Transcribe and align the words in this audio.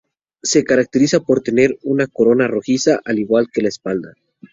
Se 0.41 0.63
caracteriza 0.63 1.19
por 1.19 1.43
tener 1.43 1.77
una 1.83 2.07
corona 2.07 2.47
rojiza, 2.47 2.99
al 3.05 3.19
igual 3.19 3.49
que 3.53 3.61
la 3.61 3.67
espalda. 3.69 4.13